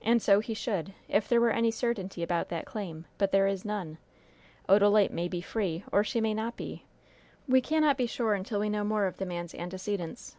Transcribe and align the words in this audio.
"And 0.00 0.22
so 0.22 0.38
he 0.38 0.54
should, 0.54 0.94
if 1.08 1.28
there 1.28 1.40
were 1.40 1.50
any 1.50 1.72
certainty 1.72 2.22
about 2.22 2.48
that 2.50 2.64
claim; 2.64 3.06
but 3.18 3.32
there 3.32 3.48
is 3.48 3.64
none. 3.64 3.98
Odalite 4.68 5.10
may 5.10 5.26
be 5.26 5.40
free 5.40 5.82
or 5.90 6.04
she 6.04 6.20
may 6.20 6.32
not 6.32 6.56
be. 6.56 6.84
We 7.48 7.60
cannot 7.60 7.96
be 7.96 8.06
sure 8.06 8.34
until 8.34 8.60
we 8.60 8.70
know 8.70 8.84
more 8.84 9.06
of 9.06 9.16
the 9.16 9.26
man's 9.26 9.52
antecedents. 9.52 10.36